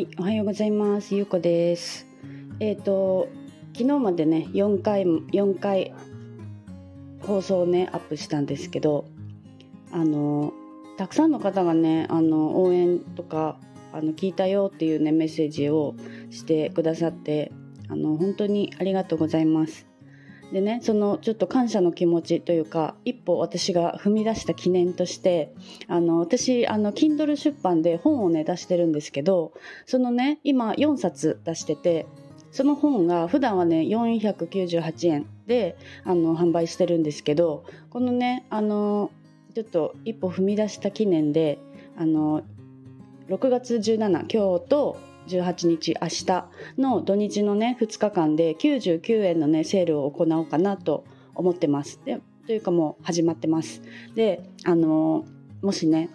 [0.00, 1.14] はい、おはようございます。
[1.14, 2.06] ゆうこです。
[2.58, 3.28] えっ、と
[3.74, 5.92] 昨日までね4回4回
[7.20, 9.04] 放送をねアップしたんですけど、
[9.92, 10.54] あの
[10.96, 13.58] たくさんの方がねあの応援とか
[13.92, 15.94] あの聞いたよっていうねメッセージを
[16.30, 17.52] してくださって、
[17.90, 19.89] あの本当にありがとうございます。
[20.52, 25.52] でねそのちょっと感謝の気持ちというか一歩私が踏み出した記念として
[25.86, 29.52] あの私あの Kindle 出版で本をね出してるんですけど
[29.86, 32.06] そのね今4冊出してて
[32.52, 39.12] その本が普段はね498円であの販売してるんですけどこのねあの
[39.54, 41.58] ちょっと一歩踏み出した記念で
[41.96, 42.42] あの
[43.28, 46.44] 6月17今日と18日明日
[46.78, 52.00] の土日のね2日間で99円のねセールを行おうかなと思ってます。
[52.04, 53.82] でというかもう始まってます。
[54.14, 55.24] であの
[55.62, 56.10] もしね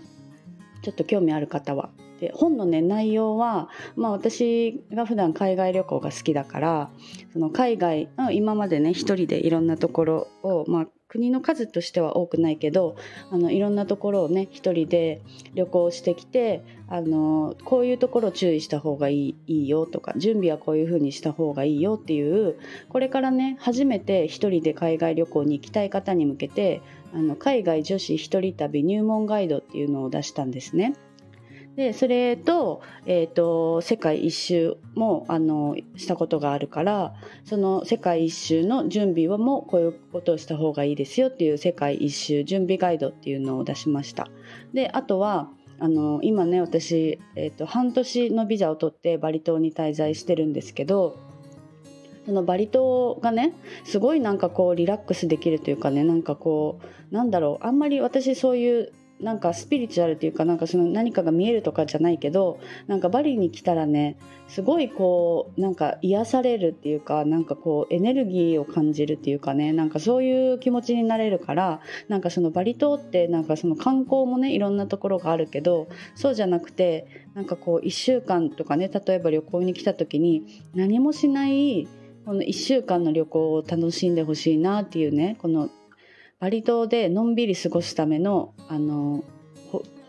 [0.82, 6.90] ちょっと興味ある方はで本のね内容は、まあ、私が普段海外旅行が好きだから
[7.34, 12.96] その海外今までね一人でいろんなところを、まあ、国の数としては多くないけど
[13.32, 15.22] あのいろんなところをね一人で
[15.54, 22.58] 旅行してきてあのこういうところ注意した方がいいいいよとか準備はこういうふうにした方がいいよっていう
[22.90, 26.82] これからね初めて一人で海外旅行に行きたい方に向けて
[27.14, 30.96] あの海外女子一人旅入門ガイドっていうのを出したんですね。
[31.76, 44.28] でそれと,、えーと世界一周もあのしたことがあるからその世界一周の準備はもうこういうことをした方がいいですよっていう世界一周準備ガイドっていうのを出しました。
[44.74, 51.18] であとはあの今ね私、えーと半年のビザを取ってバリ島に滞在してるんですけど
[52.26, 53.54] そのバリ島がね
[53.84, 56.80] すごいなんかこうリラックスできるというかねなんかこ
[57.12, 64.18] うなんだろうあんまり私そういうなんかスピリチュアルというかなんかその何かが見えるとかじゃないけどなんかバリに来たらね
[64.48, 81.88] すごいこうなんか癒されるっていうかなんかこうエネルギーを感じるっていうかねなんかそういう気持ちになれるからなんかそのバリ島ってなんかその観光もねいろんなところがあるけどそうじゃなくてなんかこう1週間とかね例えば旅行に来た時に何もしない
[82.26, 85.70] この1週間の旅行を楽しんでほしいなっていうねこの
[86.40, 89.24] バリ島でのんびり過ごすためのあの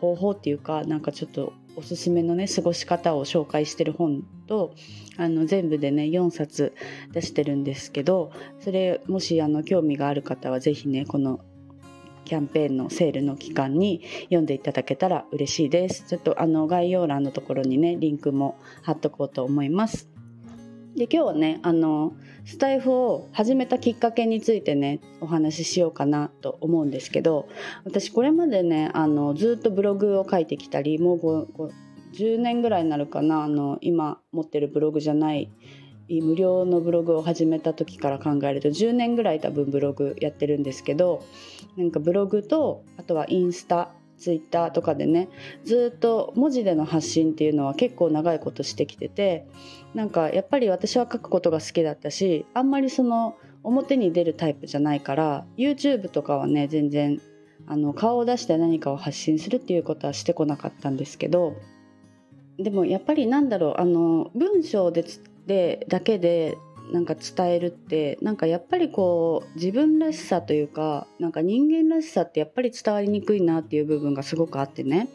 [0.00, 4.74] 方法っていうかなんかちょっとおすすめのね過ごし方を紹介してる本と
[5.16, 6.74] あの全部でね4冊
[7.12, 11.40] 出してるんですけどそれもしあの興味がある方は是非ねこの
[12.24, 16.04] キャンペーンのセールの期間に読んでいただけたら嬉しいです。
[16.08, 20.15] ちょっとあの概要欄のところにねリンクも貼っとこうと思います。
[20.96, 22.14] で今日はねあの
[22.46, 27.48] スタイフを始めたきっかけについてねお話ししようかなと思うんですけど
[27.84, 31.70] 私これまでねあのずっとブログを書いてきたりもう
[32.14, 35.50] 10年ぐらいになるかなあの今持ってるブログじゃない
[36.08, 41.24] 無料のブログを始めた時から考えると10年ぐらい多分ブログやってるんですけど
[41.76, 45.28] なんかブログとあとはインスタツイッターとかでね
[45.64, 49.46] ずっと文字での発信っていうのは結構長いことしてきてて
[49.94, 57.20] なんかやっぱり私は書くことが好きだったしあんまりその表に出るタイプじゃないから YouTube とかはね全然
[57.66, 61.56] あの顔を出して何かを発信するっていうことはしてこなかったんですけど
[62.58, 65.04] でもやっぱりなんだろうあの文章で
[65.46, 66.56] でだけで
[66.92, 75.08] なんか伝えるってなんかやっぱりこう自分らしさというかなんか人間らしさってやっぱり伝わりにくいなっていう部分がすごくあってね。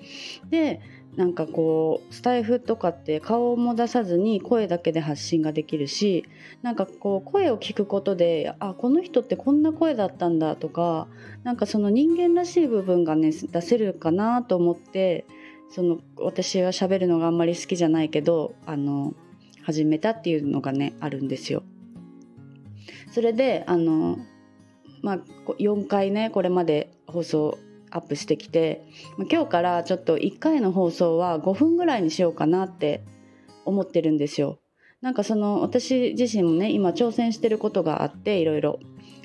[0.50, 0.82] で
[1.16, 6.26] なんかこうスタイフとかって顔も出さずに声だけで発信ができるし
[6.62, 11.08] なんかこう声を聞くことであこの人ってこんな声だったんだとか
[11.44, 15.26] なんかその人間らしい部分がね出せるかなと思って
[15.70, 19.14] その私は喋るのがあんまり好きじゃないけどあの
[19.64, 21.64] 始めたっていうのがねあるんですよ。
[23.12, 24.20] それであの、
[25.02, 25.18] まあ、
[25.60, 27.58] 4回ねこれまで放送
[27.90, 28.86] アップしてきて
[29.30, 33.04] 今日からちょっと1回の放送は5分ぐらいにしようかなって
[33.66, 34.60] 思ってるんですよ。
[35.02, 38.80] なんかその私自身もね今挑戦してることがあっていろいろ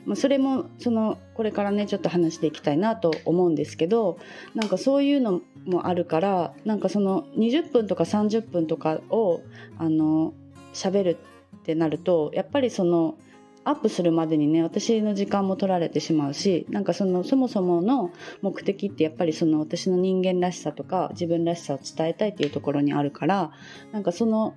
[0.07, 4.19] まそれもそのこれからねちょっと話していきたいなと思うんですけど
[4.55, 9.43] なんかそういうのもあるからなんかその20分とか30分とかを
[9.79, 10.33] あの
[10.73, 11.19] 喋る
[11.57, 13.17] ってなるとやっぱりその
[13.65, 23.51] アップするまでにね私の時間も取られてしまうしなんかそのそもそもの目的ってやっぱりその私の人間らしさとか自分らしさを伝えたいっていうところにあるから
[23.91, 24.55] なんかその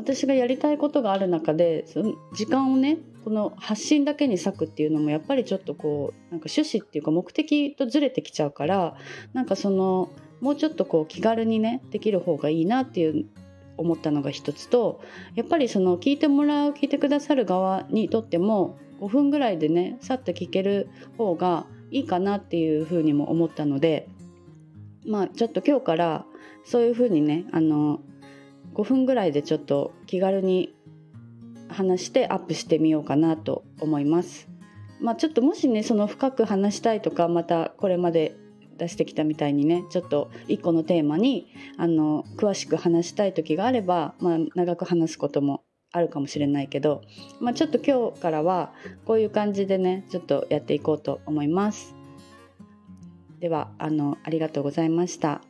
[0.00, 8.96] 私がやりたいことがある中でその時間をねこの発信だけに割くっていうのもやっぱりちょっとこうなんか趣旨っていうか目的とずれてきちゃうから
[9.34, 10.10] なんかその
[10.40, 13.26] もうちょっとこう気軽にねできる方がいいなっていう
[13.76, 15.02] 思ったのが一つと
[15.34, 20.88] やっぱりその聞いてもらう聞いてくださる側にとっても5分ぐらいでねさっと聞ける
[21.18, 24.08] 方がいいかなっていうふうにも思ったので
[25.06, 26.24] まあちょっと今日から
[26.64, 28.00] そういうふうにねあの
[28.74, 30.74] 5分ぐらいでちょっと気軽に
[31.68, 34.48] 話してアップしてみようかなと思います。
[35.00, 38.36] まあ、ちょっともしねその深く話したいとかまたこれまで
[38.76, 45.62] 出してきたみたいにねちょっと1個のテーマにあの詳しく話したい時があれば、まあ、長く話すことも
[45.92, 47.02] あるかもしれないけど、
[47.40, 48.72] まあ、ちょっと今日からは
[49.04, 51.94] こういう感じでねちょっとやっていこうと思います。
[53.40, 55.40] ではあのありがとうございました。